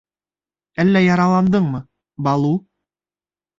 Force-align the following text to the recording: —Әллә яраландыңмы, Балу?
—Әллә 0.83 1.03
яраландыңмы, 1.03 1.83
Балу? 2.31 2.53